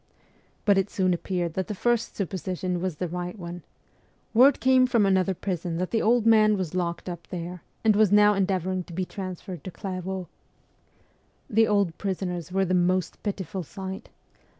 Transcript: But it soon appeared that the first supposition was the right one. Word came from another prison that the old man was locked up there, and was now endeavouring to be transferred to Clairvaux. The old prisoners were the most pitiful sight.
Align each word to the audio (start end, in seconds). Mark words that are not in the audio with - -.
But 0.65 0.79
it 0.79 0.89
soon 0.89 1.13
appeared 1.13 1.53
that 1.53 1.67
the 1.67 1.75
first 1.75 2.15
supposition 2.15 2.81
was 2.81 2.95
the 2.95 3.07
right 3.07 3.37
one. 3.37 3.61
Word 4.33 4.59
came 4.59 4.87
from 4.87 5.05
another 5.05 5.35
prison 5.35 5.77
that 5.77 5.91
the 5.91 6.01
old 6.01 6.25
man 6.25 6.57
was 6.57 6.73
locked 6.73 7.07
up 7.07 7.27
there, 7.27 7.61
and 7.83 7.95
was 7.95 8.11
now 8.11 8.33
endeavouring 8.33 8.83
to 8.85 8.93
be 8.93 9.05
transferred 9.05 9.63
to 9.63 9.69
Clairvaux. 9.69 10.27
The 11.51 11.67
old 11.67 11.95
prisoners 11.99 12.51
were 12.51 12.65
the 12.65 12.73
most 12.73 13.21
pitiful 13.21 13.61
sight. 13.61 14.09